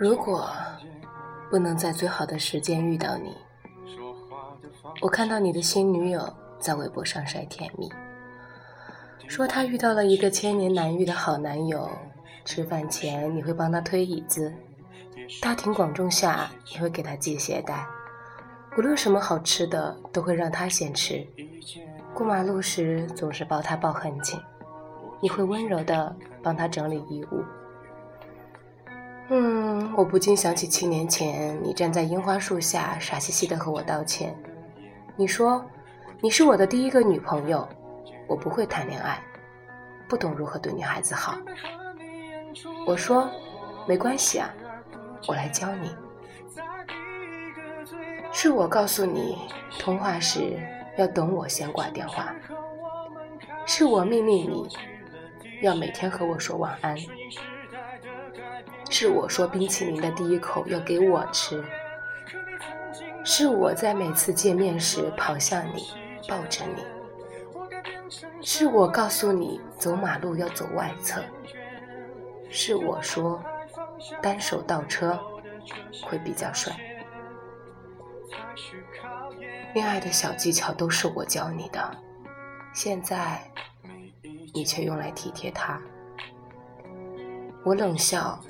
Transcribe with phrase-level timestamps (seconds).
[0.00, 0.48] 如果
[1.50, 3.36] 不能在最好的时间遇到你，
[5.02, 6.26] 我看到你的新女友
[6.58, 7.86] 在微博上晒甜蜜，
[9.28, 11.86] 说她遇到了一个千年难遇的好男友。
[12.46, 14.50] 吃饭前你会帮他推椅子，
[15.42, 17.86] 大庭广众下你会给他系鞋带，
[18.78, 21.22] 无论什么好吃的都会让他先吃。
[22.14, 24.40] 过马路时总是抱他抱很紧，
[25.20, 27.44] 你会温柔的帮他整理衣物。
[29.32, 34.36] 嗯，我不禁想起七年前你站在樱花树下傻兮兮的和我道歉，
[35.14, 35.64] 你说
[36.20, 37.66] 你是我的第一个女朋友，
[38.26, 39.22] 我不会谈恋爱，
[40.08, 41.38] 不懂如何对女孩子好。
[42.84, 43.30] 我说，
[43.86, 44.52] 没关系啊，
[45.28, 45.94] 我来教你。
[48.32, 49.38] 是我告诉你，
[49.78, 50.58] 通话时
[50.98, 52.34] 要等我先挂电话。
[53.64, 54.68] 是我命令你，
[55.62, 56.96] 要每天和我说晚安。
[58.90, 61.64] 是我说冰淇淋的第一口要给我吃。
[63.24, 65.86] 是我在每次见面时跑向你，
[66.28, 66.84] 抱着你。
[68.42, 71.22] 是我告诉你，走马路要走外侧。
[72.50, 73.42] 是我说，
[74.20, 75.18] 单手倒车
[76.02, 76.74] 会比较帅。
[79.72, 81.96] 恋爱的小技巧都是我教你的，
[82.74, 83.40] 现在
[84.52, 85.80] 你却用来体贴他。
[87.62, 88.42] 我冷笑，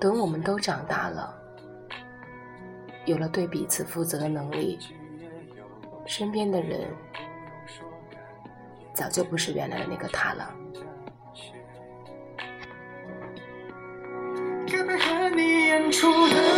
[0.00, 1.34] 等我们都长大了，
[3.04, 4.78] 有了对彼此负责的能力，
[6.06, 6.88] 身边的人
[8.94, 10.54] 早就不是原来的那个他了。
[15.00, 16.57] 和你演出的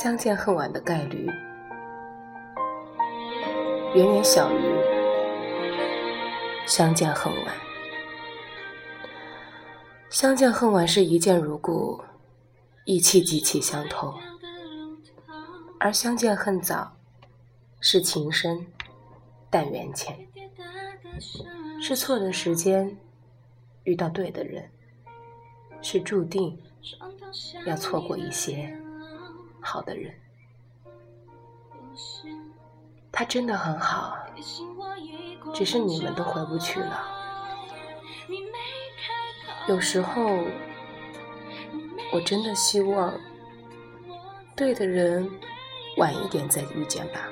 [0.00, 1.26] 相见恨晚的概率
[3.96, 4.62] 远远小于
[6.68, 7.54] 相见恨晚。
[10.08, 12.00] 相见恨晚是一见如故，
[12.84, 14.14] 意气极其相投。
[15.80, 16.96] 而相见恨早，
[17.80, 18.68] 是情深，
[19.50, 20.16] 但缘浅，
[21.82, 22.96] 是错的时间
[23.82, 24.70] 遇到对的人，
[25.82, 26.56] 是注定
[27.66, 28.80] 要错过一些
[29.60, 30.14] 好的人。
[33.10, 34.16] 他真的很好，
[35.54, 37.04] 只是你们都回不去了。
[39.66, 40.44] 有时候，
[42.12, 43.12] 我真的希望
[44.54, 45.30] 对的人。
[45.96, 47.28] 晚一点再遇见吧，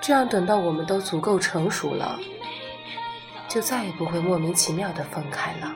[0.00, 2.20] 这样等到我们都足够成熟了，
[3.48, 5.74] 就再也不会莫名其妙的分开了。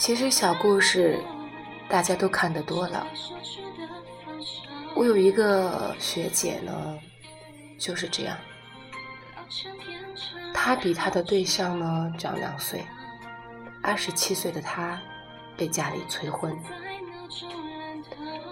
[0.00, 1.22] 其实小故事
[1.86, 3.06] 大家都看得多了，
[4.94, 6.98] 我有一个学姐呢，
[7.78, 8.34] 就是这样，
[10.54, 12.82] 她比她的对象呢长两岁，
[13.82, 14.98] 二十七岁的她
[15.54, 16.56] 被家里催婚。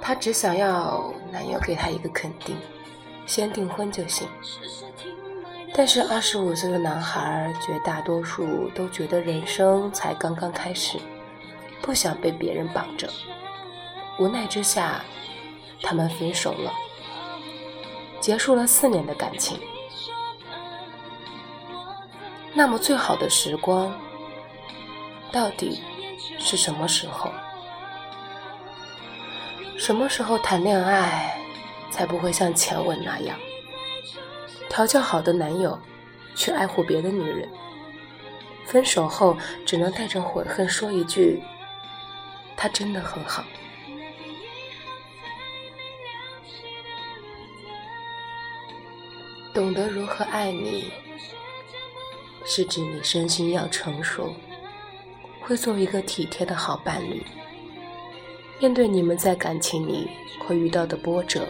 [0.02, 2.58] 她只想要男友给她一个肯定，
[3.24, 4.28] 先订婚就行。
[5.72, 10.98] 但是二十五岁的男孩绝大多数都觉得人生才刚刚开始，
[11.82, 13.08] 不想被别人绑着。
[14.18, 15.04] 无奈之下，
[15.82, 16.72] 他们分手了，
[18.20, 19.58] 结束了四年的感情。
[22.52, 23.92] 那么最好的时光，
[25.30, 25.80] 到底
[26.38, 27.30] 是什么时候？
[29.76, 31.38] 什么时候谈恋爱
[31.90, 33.38] 才不会像前文那样，
[34.68, 35.78] 调教好的男友
[36.34, 37.48] 去爱护别的女人，
[38.66, 41.40] 分手后只能带着悔恨说一句
[42.58, 43.42] ：“他真的很好。”
[49.54, 50.92] 懂得如何爱你，
[52.44, 54.34] 是指你身心要成熟，
[55.40, 57.24] 会做一个体贴的好伴侣。
[58.60, 60.08] 面对你们在感情里
[60.40, 61.48] 会遇到的波折，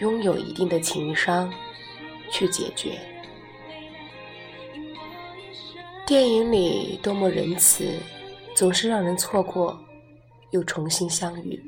[0.00, 1.52] 拥有一定的情商
[2.32, 2.98] 去解决。
[6.04, 8.00] 电影里多么仁慈，
[8.56, 9.78] 总是让人错过
[10.50, 11.62] 又重新相遇，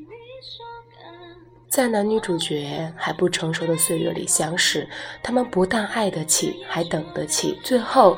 [1.69, 4.89] 在男女主角还不成熟的岁月里相识，
[5.23, 8.17] 他们不但爱得起，还等得起，最后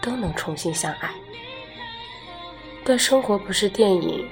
[0.00, 1.10] 都能重新相爱。
[2.84, 4.28] 但生活不是电影，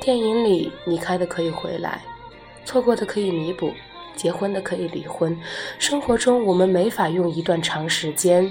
[0.00, 2.02] 电影里离开的可以回来，
[2.64, 3.72] 错过的可以弥补，
[4.14, 5.36] 结婚的可以离婚。
[5.78, 8.50] 生活中，我们没法用一段长时间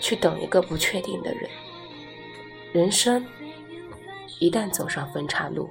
[0.00, 1.48] 去等一个不确定的人。
[2.72, 3.24] 人生
[4.40, 5.68] 一旦走上分岔路，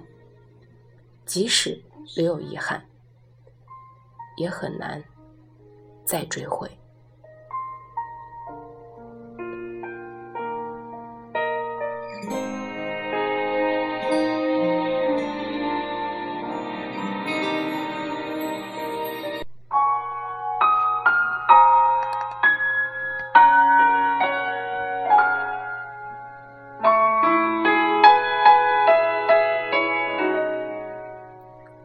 [1.26, 1.82] 即使
[2.16, 2.86] 留有遗憾，
[4.38, 5.04] 也很难
[6.06, 6.70] 再追回。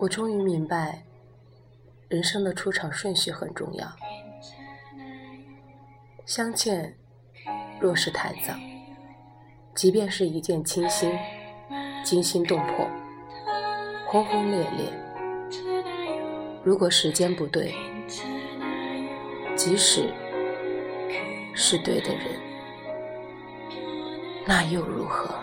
[0.04, 1.02] 我终于明白，
[2.08, 3.90] 人生的出场顺序很重要。
[6.26, 6.94] 相见
[7.80, 8.52] 若是太早，
[9.74, 11.10] 即便是一见倾心、
[12.04, 12.86] 惊心动魄、
[14.06, 14.92] 轰轰烈烈，
[16.62, 17.74] 如果时间不对，
[19.56, 20.12] 即使
[21.54, 22.26] 是对的人，
[24.44, 25.34] 那又如何？